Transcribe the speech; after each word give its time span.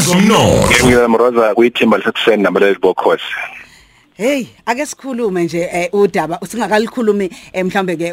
ezomnotho 0.00 0.86
ngiyamroza 0.86 1.54
kuyithimba 1.54 1.98
lesekuseni 1.98 2.42
nabaleli 2.42 2.78
bokhosi 2.84 3.34
Hey 4.16 4.46
ake 4.66 4.86
sikhulume 4.86 5.44
nje 5.44 5.68
eh, 5.72 5.88
udaba 5.94 6.38
singakalikhulumi 6.48 7.30
eh, 7.52 7.64
mhlambe 7.64 7.96
ke 7.96 8.12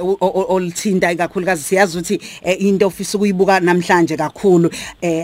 olithinta 0.49 1.15
kakhulukazi 1.15 1.63
siyazi 1.63 1.97
ukuthi 1.97 2.21
eh, 2.43 2.61
into 2.61 2.87
ofisa 2.87 3.17
ukuyibuka 3.17 3.59
namhlanje 3.59 4.17
kakhulu. 4.17 4.71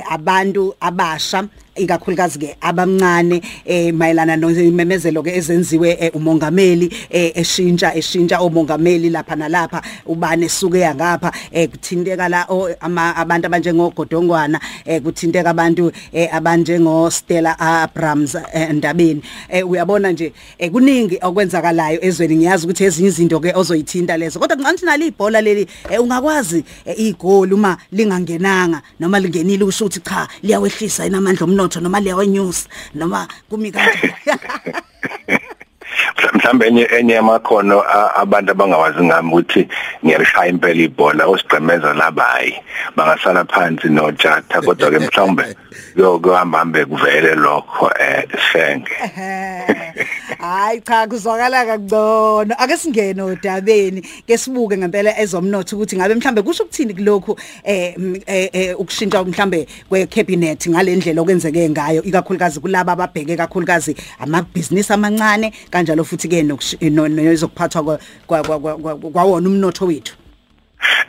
Abantu 0.10 0.76
abasha 0.80 1.48
ikakhulukazi 1.76 2.40
ke 2.40 2.56
abamncane 2.62 3.42
eh 3.66 3.94
mayelana 3.94 4.36
nomemezelo 4.38 5.24
ke 5.24 5.36
ezenziwe 5.36 5.98
eh, 6.00 6.12
umongameli 6.16 6.94
eh, 7.10 7.32
eshintsha 7.36 7.96
eshintsha 7.96 8.40
omongameli 8.40 9.10
lapha 9.10 9.36
nalapha 9.36 9.82
ubane 10.06 10.50
suke 10.50 10.80
yangapha 10.80 11.32
eh 11.52 11.70
kuthinteka 11.70 12.30
la 12.30 12.46
o- 12.50 12.70
ama- 12.80 13.16
abantu 13.16 13.46
abanjengogodongwana 13.48 14.60
eh 14.86 15.02
kuthinteka 15.02 15.50
abantu 15.50 15.92
eh, 16.14 16.30
abanjengo 16.36 17.10
Stella 17.12 17.60
Abrams 17.60 18.36
eh, 18.54 18.70
ndabeni 18.74 19.22
eh 19.50 19.70
uyabona 19.70 20.12
nje 20.12 20.34
eh, 20.58 20.72
kuningi 20.72 21.18
okwenzakalayo 21.22 22.00
ezweni. 22.06 22.36
Ngiyazi 22.36 22.66
ukuthi 22.66 22.84
ezinye 22.84 23.08
izinto 23.10 23.40
ke 23.40 23.54
ozoyithinta 23.56 24.18
lezo 24.18 24.40
kodwa 24.40 24.58
kungathi 24.58 24.86
nali 24.86 25.08
ibhola 25.08 25.42
leli 25.42 25.68
eh, 25.90 26.02
ungakwazi 26.02 26.64
eh, 26.86 27.00
igoli 27.00 27.54
uma 27.54 27.78
lingangenanga 27.92 28.82
noma 29.00 29.20
lingenile 29.20 29.64
usho 29.64 29.86
ukuthi 29.86 30.00
cha 30.00 30.28
liyawehlisa 30.44 31.06
inamandla 31.06 31.48
omnotho 31.64 31.80
noma 31.80 32.00
liyawenyusa 32.00 32.68
noma 32.96 33.28
kumi 33.50 33.72
kanjani 33.72 34.14
mhlambe 36.44 36.68
enye 36.68 36.84
enye 37.00 37.14
yamakhono 37.14 37.82
a- 37.82 38.16
abantu 38.16 38.52
abangawazi 38.52 39.04
ngami 39.04 39.30
ukuthi 39.34 39.68
ngiyalishaya 40.06 40.50
impela 40.50 40.82
ibhola 40.84 41.26
osigqemeza 41.28 41.94
labayi 41.94 42.54
bangasala 42.96 43.46
phansi 43.46 43.88
nojatha 43.90 44.62
kodwa 44.62 44.92
ke 44.92 45.00
mhlawumbe 45.00 45.56
kuyohamba 45.96 46.60
hambe 46.60 46.86
kuvele 46.86 47.36
lokho 47.36 47.92
eh 48.00 48.24
senge 48.52 48.92
hayi 50.40 50.82
cha 50.82 51.08
kuzwakala 51.08 51.66
kangcono. 51.66 52.56
Ake 52.60 52.78
singene 52.78 53.22
odabeni 53.22 54.02
ke 54.28 54.38
sibuke 54.38 54.78
ngempela 54.78 55.18
ezomnotho 55.20 55.76
ukuthi 55.76 55.96
ngabe 55.98 56.16
mhlambe 56.16 56.42
kusho 56.42 56.64
ukuthini 56.64 56.94
kulokhu 56.94 57.38
eh 57.64 57.94
m- 57.98 58.20
eh, 58.26 58.50
eh, 58.54 58.80
ukushintsha 58.80 59.24
mhlambe 59.24 59.68
kwe 59.90 60.06
cabinet 60.08 60.68
ngalendlela 60.68 61.22
okwenzeke 61.22 61.70
ngayo 61.70 62.04
ikakhulukazi 62.04 62.60
kulabo 62.60 62.92
ababheke 62.92 63.36
kakhulukazi 63.38 63.96
amabhizinisi 64.20 64.94
amancane 64.94 65.54
kanjalo 65.72 66.04
futhi 66.04 66.28
ke 66.34 66.90
nokuphathwa 66.90 68.00
kwawona 69.14 69.50
umnotho 69.50 69.86
wethu? 69.86 70.16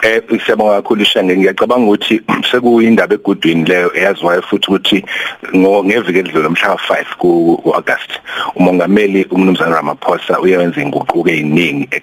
Eh 0.03 0.23
siyabonga 0.47 0.83
kakhulu 0.83 1.05
Shenge 1.05 1.37
ngiyacabanga 1.37 1.87
ukuthi 1.87 2.21
sekuyindaba 2.51 3.15
egudwini 3.15 3.65
leyo 3.65 3.91
eyaziwayo 3.97 4.43
futhi 4.43 4.67
ukuthi 4.71 5.05
ngo- 5.55 5.85
ngeviki 5.85 6.19
elidlule 6.19 6.49
mhla 6.49 6.75
ka5 6.77 7.05
ku 7.19 7.61
ku- 7.63 7.75
August 7.75 8.11
umongameli 8.57 9.25
umnumzana 9.31 9.77
Ramaphosa 9.77 10.41
uyenza 10.41 10.81
inguquko 10.83 11.29
eziningi 11.29 12.03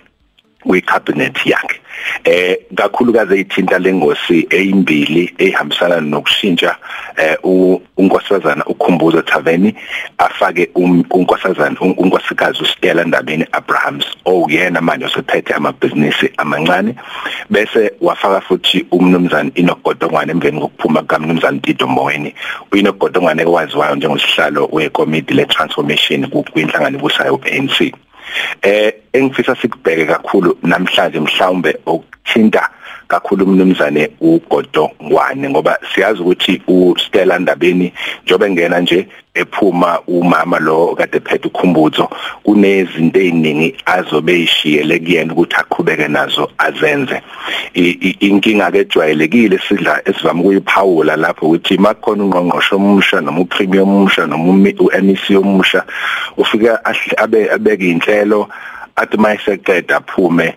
kwi-cabinet 0.67 1.45
yakhe. 1.45 1.80
Eh 2.23 2.57
kakhulukazi 2.75 3.33
eyithinta 3.33 3.79
lengosi 3.79 4.47
eyimbili 4.49 5.33
ehambisana 5.37 6.01
nokushintsha 6.01 6.75
eh 7.17 7.37
u- 7.43 7.81
unkosazana 7.97 8.65
ukhumbuzo 8.65 9.21
Thaveni 9.21 9.75
afake 10.17 10.69
um- 10.75 11.03
unkosazana 11.11 11.79
un- 11.81 11.95
unkosikazi 11.97 12.59
uStella 12.63 13.03
Ndabeni 13.03 13.45
Abrahams. 13.51 14.05
Oyena 14.25 14.81
manje 14.81 15.05
osephethe 15.05 15.53
amabhizinisi 15.53 16.29
amancane. 16.37 16.95
Bese 17.49 17.91
wafaka 18.01 18.41
futhi 18.41 18.85
umnumzana 18.91 19.51
inogodongwane 19.55 20.31
emveni 20.31 20.59
kokuphuma 20.61 21.03
kaMnumzana 21.03 21.59
Tito 21.59 21.87
Mboweni 21.87 22.33
uyinogodongwane 22.71 23.41
ekwaziwayo 23.41 23.95
njengosihlalo 23.95 24.69
wekomiti 24.71 25.33
le-transformation 25.33 26.27
ku- 26.29 26.43
kwinhlangano 26.43 26.97
ebusayo 26.97 27.41
ANC 27.45 27.93
eh 28.61 28.93
engifisa 29.13 29.55
sikubheke 29.55 30.05
kakhulu 30.05 30.57
namhlanje 30.63 31.19
mhlawumbe 31.19 31.77
okuthinta 31.85 32.69
kakhulu 33.07 33.45
umnumzane 33.45 34.09
uGodo 34.21 34.91
Ngwane 35.03 35.49
ngoba 35.49 35.77
siyazi 35.93 36.21
ukuthi 36.21 36.61
uStella 36.67 37.39
Ndabeni 37.39 37.93
njobe 38.25 38.49
ngena 38.51 38.79
nje 38.79 39.07
ephuma 39.33 39.99
umama 40.07 40.59
lo 40.59 40.95
kade 40.95 41.19
phethe 41.19 41.47
ukhumbuzo 41.47 42.09
kunezinto 42.43 43.19
eziningi 43.19 43.75
azobe 43.85 44.41
ishiyele 44.43 44.99
kuyena 44.99 45.33
ukuthi 45.33 45.55
aqhubeke 45.55 46.07
nazo 46.07 46.51
azenze. 46.57 47.21
I- 47.73 47.97
i- 48.01 48.17
inkinga 48.27 48.71
ke 48.71 48.79
ejwayelekile 48.79 49.59
sidla 49.67 50.01
esivama 50.05 50.41
ukuyiphawula 50.41 51.15
lapho 51.15 51.45
ukuthi 51.45 51.77
makhona 51.77 52.23
ungqongqosho 52.23 52.75
omusha 52.75 53.21
noma 53.21 53.41
upremier 53.41 53.81
omusha 53.83 54.27
noma 54.27 54.43
umi- 54.51 54.75
uMEC 54.79 55.37
omusha 55.37 55.83
ufika 56.37 56.79
ahle- 56.83 57.15
abe 57.23 57.49
abeke 57.51 57.89
inhlelo 57.89 58.49
athi 58.95 59.17
mayiseqeda 59.17 59.97
aphume 59.97 60.55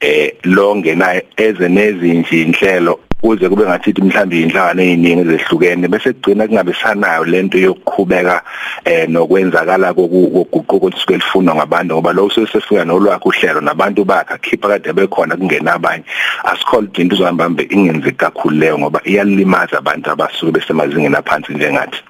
eh 0.00 0.36
lo 0.44 0.76
ngenayo 0.76 1.22
eze 1.36 1.68
nezinje 1.68 2.42
inhlelo 2.42 3.00
kuze 3.20 3.48
kube 3.48 3.64
ngathi 3.64 3.94
mhlawumbe 4.02 4.40
inhlangano 4.40 4.82
eziningi 4.82 5.20
ezehlukene 5.20 5.88
bese 5.88 6.12
kugcina 6.12 6.46
kungabe 6.46 6.72
sanayo 6.82 7.24
lento 7.24 7.58
yokuqhubeka 7.58 8.42
eh 8.84 9.08
nokwenzakala 9.08 9.94
kokuguquko 9.94 10.90
lisuke 10.90 11.14
lifunwa 11.14 11.54
ngabantu 11.54 11.94
ngoba 11.94 12.12
lo 12.12 12.26
usesefika 12.26 12.84
nolwakhe 12.84 13.28
uhlelo 13.28 13.60
nabantu 13.60 14.04
bakhe 14.04 14.38
khipha 14.38 14.68
kade 14.68 14.92
bekhona 14.92 15.36
kungena 15.36 15.72
abanye. 15.74 16.04
Asikholwa 16.44 17.00
into 17.00 17.16
izohamba 17.16 17.48
mbe 17.48 17.66
ingenzi 17.70 18.12
kakhulu 18.12 18.56
leyo 18.56 18.78
ngoba 18.78 19.00
iyalimaza 19.04 19.78
abantu 19.78 20.10
abasuke 20.10 20.52
besemazingeni 20.52 21.16
aphansi 21.16 21.54
njengathi. 21.54 22.02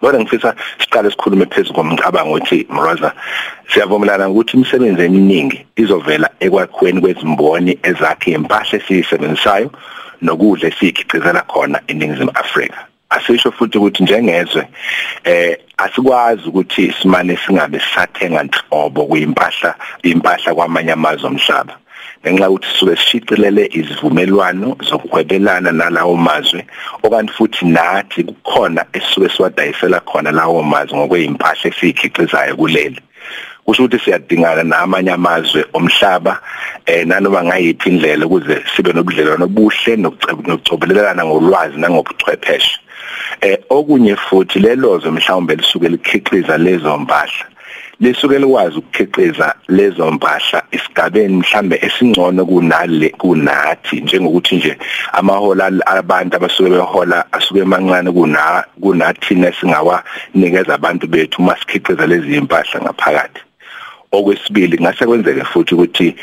Kodwa 0.00 0.20
ngifisa 0.20 0.54
siqale 0.78 1.10
sikhulume 1.10 1.46
phezulu 1.46 1.74
komcabango 1.74 2.34
ukuthi 2.34 2.66
Mroza 2.70 3.12
siyavumelana 3.72 4.28
ukuthi 4.28 4.56
imisebenzi 4.56 5.02
eminingi 5.02 5.66
izovela 5.76 6.28
ekwakhiweni 6.40 7.00
kwezimboni 7.00 7.78
ezakhe 7.82 8.30
impahla 8.30 8.78
esiyisebenzisayo 8.78 9.70
nokudla 10.22 10.68
esikhicizela 10.68 11.42
khona 11.50 11.80
eNingizimu 11.88 12.30
Afrika. 12.34 12.78
Asisho 13.10 13.52
futhi 13.52 13.78
ukuthi 13.78 14.02
njengezwe 14.02 14.68
eh 15.24 15.56
asikwazi 15.76 16.48
ukuthi 16.48 16.94
simane 17.02 17.36
singabe 17.36 17.80
sathenga 17.94 18.42
nhlobo 18.42 19.06
kuyimpahla 19.06 19.74
impahla 20.02 20.54
kwamanye 20.54 20.92
amazwe 20.92 21.26
omhlaba. 21.28 21.74
Ngenxa 22.26 22.44
yokuthi 22.44 22.66
sisuke 22.68 22.96
sishicilele 22.96 23.68
izivumelwano 23.72 24.76
zokuhwebelana 24.88 25.72
nalawo 25.72 26.16
mazwe 26.16 26.66
okanti 27.02 27.32
futhi 27.32 27.64
nathi 27.66 28.24
kukhona 28.24 28.84
esisuke 28.92 29.28
siwadayisela 29.28 30.00
khona 30.00 30.30
lawo 30.32 30.62
mazwe 30.62 30.98
ngokweyimpahla 30.98 31.66
esiyikhicizayo 31.70 32.56
kuleli. 32.56 33.00
Kusho 33.64 33.84
ukuthi 33.84 34.04
siyadingana 34.04 34.62
namanye 34.62 35.12
amazwe 35.12 35.64
omhlaba 35.72 36.40
eh 36.86 37.06
nanoma 37.06 37.44
ngayiphi 37.44 37.88
indlela 37.90 38.26
ukuze 38.26 38.62
sibe 38.76 38.92
nobudlelwano 38.92 39.44
obuhle 39.44 39.96
nokucobelelana 39.96 41.24
ngolwazi 41.24 41.76
nangobuchwepheshe. 41.78 42.78
Eh 43.40 43.58
okunye 43.70 44.16
futhi 44.16 44.58
lelozo 44.58 45.12
mhlawumbe 45.12 45.54
lisuke 45.56 45.88
likhiqiza 45.88 46.58
lezo 46.58 46.98
mpahla 46.98 47.46
lisuke 48.00 48.38
likwazi 48.38 48.78
ukukhiqiza 48.78 49.54
lezo 49.68 50.10
mpahla 50.10 50.62
isigabeni 50.72 51.36
mhlambe 51.36 51.78
esingcono 51.82 52.46
kunale 52.46 53.08
kunathi 53.08 54.00
njengokuthi 54.00 54.56
nje 54.56 54.78
amahola 55.12 55.72
abantu 55.86 56.36
abasuke 56.36 56.70
behola 56.70 57.24
asuke 57.32 57.60
emancane 57.60 58.12
kuna 58.12 58.64
kunathi 58.80 59.34
singawanikeza 59.60 60.74
abantu 60.74 61.06
bethu 61.06 61.42
uma 61.42 61.56
sikhiqiza 61.56 62.06
lezi 62.06 62.36
impahla 62.36 62.80
ngaphakathi. 62.80 63.40
Okwesibili 64.12 64.78
ngase 64.78 65.06
kwenzeke 65.06 65.44
futhi 65.44 65.74
ukuthi 65.74 66.16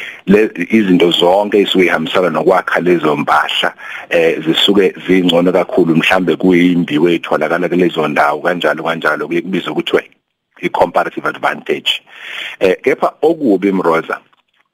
izinto 0.69 1.11
zonke 1.11 1.61
isuke 1.61 1.85
ihambisana 1.85 2.29
nokwakha 2.29 2.79
lezo 2.79 3.15
mpahla 3.15 3.73
eh 4.09 4.41
zisuke 4.45 4.93
zingcono 5.07 5.51
kakhulu 5.51 5.95
mhlambe 5.95 6.35
kuyimbiwe 6.35 7.13
etholakala 7.15 7.69
kulezo 7.69 8.07
ndawo 8.07 8.41
kanjalo 8.41 8.83
kanjalo 8.83 9.27
kuye 9.27 9.41
kubizwe 9.41 9.71
ukuthi 9.71 10.22
i-comparative 10.61 11.27
advantage. 11.27 12.01
Eh 12.59 12.75
kepha 12.83 13.13
okubi 13.21 13.71
mroza 13.71 14.19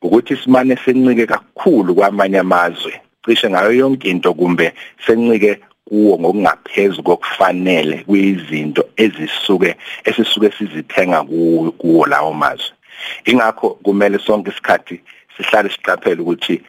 ukuthi 0.02 0.38
simane 0.38 0.78
sencike 0.86 1.26
kakhulu 1.26 1.96
kwamanye 1.96 2.40
amazwe. 2.40 3.02
Cishe 3.26 3.50
ngayo 3.50 3.72
yonke 3.72 4.10
into 4.10 4.34
kumbe 4.34 4.74
sencike 5.06 5.60
kuwo 5.86 6.20
ngokungaphezulu 6.20 7.04
kokufanele 7.04 7.98
kuyizinto 7.98 8.90
ezisuke 8.96 9.76
esisuke 10.04 10.52
sizithenga 10.52 11.24
kuwo 11.78 12.06
lawo 12.06 12.34
mazwe. 12.34 12.76
Ingakho 13.26 13.70
kumele 13.70 14.20
sonke 14.20 14.50
isikhathi 14.52 15.02
sihlale 15.38 15.70
siqaphele 15.70 16.22
ukuthi 16.22 16.62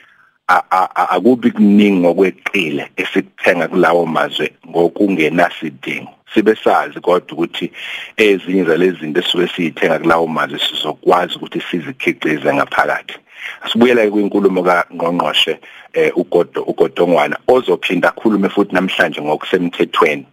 akubi 0.94 1.50
kuningi 1.50 2.00
ngokweqile 2.00 2.90
esikuthenga 2.96 3.68
kulawo 3.68 4.06
mazwe 4.06 4.52
ngokungenasidingo. 4.68 6.12
Sibe 6.34 6.54
sazi 6.64 7.00
kodwa 7.00 7.32
ukuthi 7.32 7.72
ezinye 8.16 8.64
zalezi 8.64 8.98
zinto 9.00 9.20
esuke 9.20 9.48
siyithenga 9.54 9.98
kulawo 9.98 10.26
mazwe 10.26 10.58
sizokwazi 10.58 11.34
ukuthi 11.36 11.60
sizikhiqize 11.60 12.54
ngaphakathi. 12.54 13.14
Asibuyele 13.62 14.10
kwinkulumo 14.10 14.62
kaNgqongqoshe 14.62 15.58
eh 15.92 16.12
ugodo 16.16 16.62
ugodongwana 16.62 17.36
ozophinda 17.48 18.08
akhulume 18.08 18.48
futhi 18.48 18.74
namhlanje 18.74 19.20
ngokusemthethweni. 19.22 20.26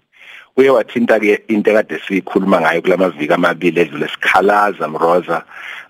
Uye 0.57 0.69
wathinta 0.69 1.19
ke 1.19 1.41
into 1.47 1.71
ekade 1.71 2.01
sikhuluma 2.07 2.61
ngayo 2.61 2.81
kulamaviki 2.81 3.33
amabili 3.33 3.81
edlule 3.81 4.07
sikhalaza 4.07 4.87
mroza 4.87 5.43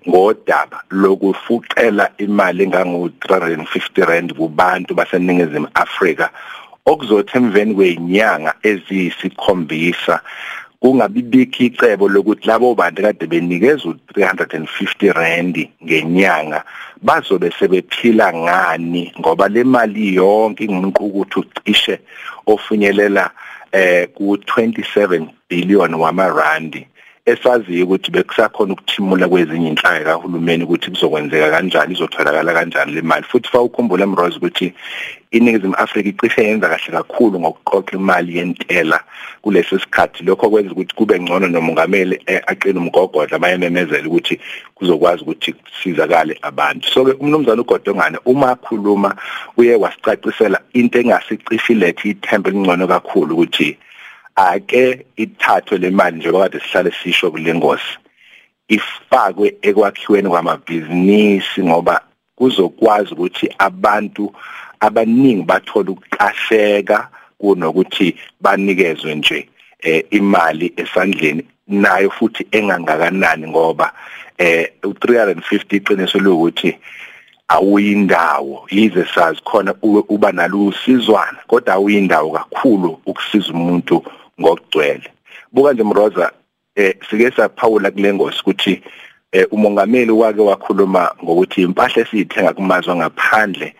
ngodaba 0.09 0.83
lokufuqela 0.91 2.11
imali 2.17 2.63
engango 2.63 3.07
350 3.07 4.05
rand 4.05 4.33
kubantu 4.33 4.95
baseningizimu 4.95 5.67
Afrika. 5.73 6.29
Okuzothi 6.85 7.37
emveni 7.37 7.75
kwezinyanga 7.75 8.53
eziyisikhombisa 8.63 10.19
kungabibikho 10.79 11.63
icebo 11.63 12.09
lokuthi 12.09 12.47
labo 12.47 12.75
bantu 12.75 13.01
kade 13.01 13.25
benikezwe 13.27 13.95
350 14.13 15.13
rand 15.13 15.69
ngenyanga 15.83 16.63
bazobe 17.01 17.51
sebephila 17.59 18.33
ngani? 18.33 19.13
Ngoba 19.19 19.47
le 19.47 19.63
mali 19.63 20.15
yonke 20.15 20.63
inguqukuthu 20.63 21.39
ucishe 21.39 21.99
ofinyelela 22.47 23.31
eh 23.71 24.07
ku 24.15 24.35
27 24.37 25.27
billion 25.49 25.93
wamarandi 25.93 26.87
esaziyo 27.27 27.85
ukuthi 27.85 28.11
bekusakhona 28.11 28.73
ukuthimula 28.73 29.27
kwezinye 29.27 29.69
inhlaka 29.69 30.03
kahulumeni 30.03 30.63
ukuthi 30.63 30.91
kuzokwenzeka 30.91 31.51
kanjani 31.51 31.93
izotholakala 31.93 32.53
kanjani 32.53 32.91
le 32.93 33.01
mali. 33.01 33.23
Futhi 33.23 33.49
fa 33.49 33.61
ukhumbule 33.61 34.05
Mrose 34.05 34.37
ukuthi 34.37 34.73
iningizimu 35.31 35.75
Afrika 35.75 36.09
icishe 36.09 36.43
yenza 36.43 36.69
kahle 36.69 36.91
kakhulu 36.91 37.39
ngokuqoqa 37.39 37.97
imali 37.97 38.37
yentela 38.37 39.03
kulesi 39.41 39.79
sikhathi. 39.79 40.23
Lokho 40.23 40.49
kwenza 40.49 40.71
ukuthi 40.71 40.95
kube 40.95 41.19
ngcono 41.19 41.47
nomongameli 41.47 42.21
eh, 42.25 42.41
aqina 42.47 42.79
umgogodla 42.79 43.35
abayememezela 43.35 44.07
ukuthi 44.07 44.39
kuzokwazi 44.75 45.21
ukuthi 45.21 45.53
kusizakale 45.53 46.39
abantu. 46.41 46.87
So 46.87 47.05
ke 47.05 47.11
umnumzana 47.11 47.61
ugodongane 47.61 48.17
uma 48.25 48.51
akhuluma 48.51 49.15
uye 49.57 49.75
wasicacisela 49.75 50.61
into 50.73 50.99
engasicishe 50.99 51.73
ilethe 51.73 52.09
ithemba 52.09 52.49
elingcono 52.49 52.87
kakhulu 52.87 53.33
ukuthi 53.33 53.77
ake 54.37 55.05
ithathwe 55.15 55.77
le 55.77 55.89
mali 55.89 56.17
njengoba 56.17 56.49
kade 56.49 56.59
sihlale 56.59 56.91
sisho 57.03 57.31
kule 57.31 57.53
ngosi. 57.55 57.97
Ifakwe 58.67 59.55
ekwakhiweni 59.61 60.29
kwamabhizinisi 60.29 61.63
ngoba 61.63 62.01
kuzokwazi 62.35 63.13
ukuthi 63.13 63.49
abantu 63.57 64.33
abaningi 64.79 65.43
bathola 65.43 65.91
ukuqasheka 65.91 67.09
kunokuthi 67.37 68.15
banikezwe 68.41 69.15
nje 69.15 69.49
eh 69.79 70.03
imali 70.09 70.73
esandleni 70.77 71.43
nayo 71.67 72.09
futhi 72.09 72.47
engangakanani 72.51 73.47
ngoba 73.47 73.93
eh 74.37 74.71
u350 74.83 75.75
iqiniso 75.75 76.19
lokuthi 76.19 76.77
awuyindawo. 77.47 78.67
Yize 78.71 79.05
sazi 79.15 79.41
khona 79.43 79.73
uba 80.09 80.31
nalo 80.31 80.65
usizwana 80.65 81.37
kodwa 81.47 81.73
awuyindawo 81.73 82.31
kakhulu 82.31 82.99
ukusiza 83.05 83.53
umuntu 83.53 84.03
ngokugcwele 84.41 85.09
buka 85.51 85.73
nje 85.73 85.83
Mroza 85.83 86.31
eh 86.75 86.95
sike 87.09 87.31
saphawula 87.31 87.91
kule 87.91 88.13
ngosi 88.13 88.39
ukuthi 88.41 88.81
eh 89.31 89.47
umongameli 89.51 90.11
wake 90.11 90.41
wakhuluma 90.41 91.11
ngokuthi 91.23 91.61
impahla 91.61 92.01
esiyithenga 92.01 92.53
kumazwe 92.53 92.95
ngaphandle 92.95 93.75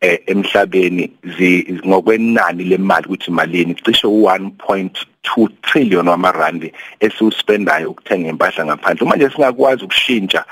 eh 0.00 0.18
emhlabeni 0.26 1.10
ngokwenani 1.86 2.64
lemali 2.64 3.06
ukuthi 3.06 3.30
malini. 3.30 3.74
Cishe 3.74 4.06
u1.2 4.06 5.48
trillion 5.62 6.08
wamarandi 6.08 6.72
esiuspendayo 7.00 7.90
ukuthenga 7.90 8.28
impahla 8.28 8.64
ngaphandle. 8.64 9.06
Manje 9.06 9.30
singakwazi 9.30 9.84
ukushintsha 9.84 10.44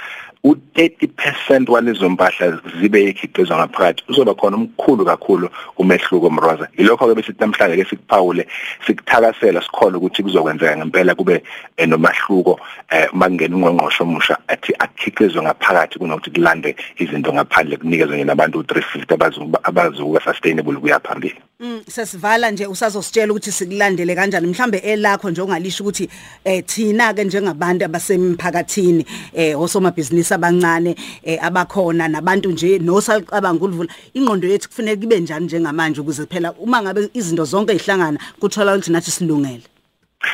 u30% 0.44 1.71
walezo 1.71 2.11
mpahla 2.11 2.59
zibe 2.81 3.09
ekhiqizwa 3.09 3.56
ngaphakathi 3.56 4.03
uzoba 4.09 4.35
khona 4.35 4.56
umkhulu 4.56 5.05
kakhulu 5.05 5.49
umehluko 5.79 6.31
mroza 6.31 6.69
ilokho 6.77 7.09
ke 7.09 7.15
besithi 7.15 7.41
namhlanje 7.41 7.77
ke 7.77 7.91
sikuphawule 7.91 8.47
sikuthakasela 8.87 9.62
sikhole 9.62 9.97
ukuthi 9.97 10.23
kuzokwenzeka 10.23 10.77
ngempela 10.77 11.15
kube 11.15 11.43
eh, 11.77 11.89
nomahluko 11.89 12.61
eh, 12.91 13.09
makungena 13.12 13.56
ungqongqosho 13.56 14.05
omusha 14.05 14.39
athi 14.49 14.73
akhiqizwe 14.79 15.43
ngaphakathi 15.43 15.99
kunokuthi 15.99 16.31
kulande 16.31 16.77
izinto 16.99 17.33
ngaphandle 17.33 17.77
kunikezwe 17.77 18.17
nje 18.17 18.25
nabantu 18.25 18.61
u350 18.61 19.59
abazuka 19.62 20.21
sustainable 20.25 20.81
kuya 20.81 21.00
phambili. 21.00 21.39
Mm 21.61 21.83
sesivala 21.89 22.50
nje 22.50 22.67
usazositshela 22.67 23.33
ukuthi 23.33 23.53
sikulandele 23.53 24.15
kanjani. 24.15 24.47
Mhlambe 24.47 24.79
elakho 24.79 25.31
nje 25.31 25.43
ongalisho 25.43 25.85
ukuthi 25.85 26.09
eh 26.44 26.65
thina 26.67 27.15
ke 27.15 27.25
njengabantu 27.25 27.85
abasemphakathini 27.85 29.06
eh 29.35 29.61
osomabhizinisi 29.61 30.31
abancane 30.34 30.96
eh 31.23 31.38
abakhona 31.43 32.08
nabantu 32.08 32.50
nje 32.52 32.79
nosaqabanga 32.79 33.64
uluvula 33.64 33.88
ingqondo 34.14 34.49
yethu 34.49 34.69
kufanele 34.69 35.02
ibe 35.02 35.20
njani 35.20 35.46
njengamanje 35.46 36.00
ukuze 36.00 36.26
phela 36.26 36.52
uma 36.52 36.82
ngabe 36.82 37.08
izinto 37.14 37.44
zonke 37.44 37.73
ezihlangana 37.73 38.19
kuthola 38.40 38.75
ukuthi 38.75 38.93
nathi 38.93 39.11
silungele? 39.11 39.62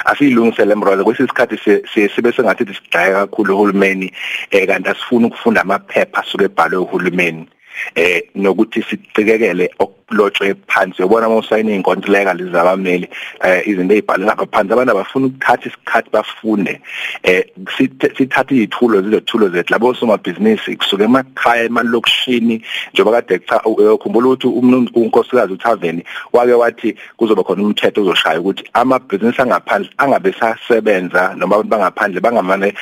Asiyilungisele 0.05 0.75
mroza 0.75 1.05
kwesisikhathi 1.05 1.57
sibe 2.15 2.33
sengathi 2.33 2.65
sidaya 2.75 3.27
kakhulu 3.27 3.55
uhulumeni 3.55 4.13
eh 4.51 4.67
kanti 4.67 4.89
asifuna 4.89 5.27
ukufunda 5.27 5.61
amaphepha 5.63 6.21
asuke 6.21 6.45
ebhalwe 6.45 6.79
uhulumeni 6.79 7.49
eh 7.95 8.23
nokuthi 8.35 8.83
sicikekele 8.83 9.71
okulotshwe 10.09 10.55
phansi. 10.67 11.03
Uyabona 11.03 11.29
uma 11.29 11.37
usayina 11.37 11.73
inkontileka 11.73 12.35
lezi 12.35 12.51
zabameli 12.51 13.09
eh 13.45 13.69
izinto 13.69 13.95
ezibhalwe 13.95 14.27
lapha 14.27 14.47
phansi 14.47 14.73
abantu 14.73 14.93
abafuna 14.93 15.27
ukuthatha 15.27 15.69
isikhathi 15.69 16.11
bafunde 16.11 16.81
eh 17.23 17.45
sithatha 18.17 18.55
izithulo 18.55 19.03
zilothulo 19.03 19.49
zethu. 19.49 19.73
Labo 19.73 19.95
somabhizinisi 19.95 20.77
kusuka 20.77 21.05
emakhaya 21.05 21.65
emalokishini 21.65 22.65
njengoba 22.93 23.23
kade 23.23 23.41
ukhumbula 23.65 24.29
ukuthi 24.29 24.47
unkosikazi 24.95 25.53
uThaveni 25.53 26.05
wake 26.33 26.53
wathi 26.53 26.97
kuzoba 27.17 27.45
khona 27.45 27.63
umthetho 27.63 28.01
ozoshaya 28.03 28.41
ukuthi 28.41 28.65
amabhizinisi 28.73 29.43
angaphandle 29.43 29.91
angabe 29.99 30.33
sasebenza 30.33 31.35
noma 31.37 31.57
abantu 31.57 31.69
bangaphandle 31.69 32.21
bangamane 32.21 32.75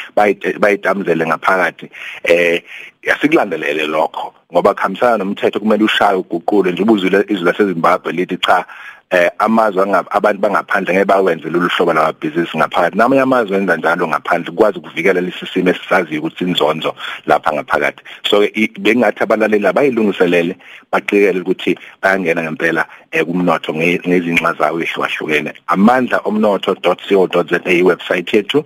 bayitamzele 0.61 1.27
ngaphakathi. 1.27 1.91
Eh 2.25 2.63
yasikulandelele 3.07 3.87
lokho 3.87 4.35
ngoba 4.53 4.75
khamisana 4.75 5.19
nomthetho 5.19 5.61
kumele 5.61 5.85
ushaye 5.85 6.17
uguqule 6.17 6.73
nje 6.73 6.83
ubuzule 6.83 7.16
izwe 7.29 7.45
laseZimbabwe 7.45 8.13
lithi 8.13 8.37
cha 8.37 8.67
eh 9.11 9.31
amazwe 9.39 9.83
abantu 10.11 10.41
bangaphandle 10.41 10.95
ngeke 10.95 11.05
bawenze 11.05 11.49
lolu 11.51 11.69
hlobo 11.69 11.93
lamabhizinisi 11.93 12.59
ngaphakathi. 12.59 12.99
Namanye 12.99 13.23
amazwe 13.23 13.57
enza 13.57 13.77
njalo 13.77 14.09
ngaphandle 14.09 14.53
kwazi 14.53 14.79
ukuvikela 14.79 15.21
lesi 15.21 15.47
simo 15.47 15.71
esisaziyo 15.71 16.21
ukuthi 16.21 16.45
inzonzo 16.45 16.95
lapha 17.27 17.53
ngaphakathi. 17.53 18.03
So 18.29 18.41
bengathi 18.81 19.23
abalaleli 19.23 19.67
abayilungiselele 19.67 20.57
baqikele 20.93 21.41
ukuthi 21.41 21.79
bayangena 22.03 22.43
ngempela 22.43 22.87
kumnotho 23.25 23.75
ngezinxa 23.75 24.53
zawo 24.59 24.81
ehlukahlukene 24.81 25.53
amandla 25.67 26.21
omnotho.co.za 26.25 27.73
iwebsite 27.73 28.37
yethu 28.37 28.65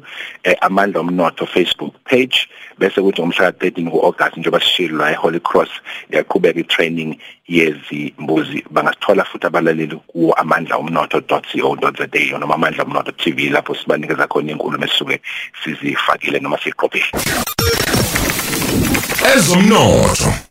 amandla 0.61 1.01
omnotho 1.01 1.47
Facebook 1.47 1.95
page 2.05 2.49
bese 2.79 3.01
kuthi 3.03 3.21
ngomhla 3.21 3.51
ka13 3.51 3.91
kuAugust 3.91 4.37
njengoba 4.37 4.61
sishilo 4.61 4.99
la 4.99 5.13
eHoly 5.13 5.41
Cross 5.41 5.69
yaqhubeka 6.11 6.61
itraining 6.61 7.19
yezimbuzi. 7.49 8.65
Bangasithola 8.71 9.25
futhi 9.25 9.47
abalaleli 9.47 10.01
ku 10.07 10.30
amandla 10.33 10.77
omnotho.co.za 10.77 12.39
noma 12.39 12.55
amandla 12.55 12.85
omnotho 12.85 13.13
TV 13.13 13.51
lapho 13.51 13.75
sibanikeza 13.75 14.27
khona 14.27 14.53
inkulumo 14.53 14.85
esisuke 14.85 15.21
sizifakile 15.65 16.41
noma 16.41 16.59
siqophile. 16.59 17.11
Ezomnotho. 19.35 20.50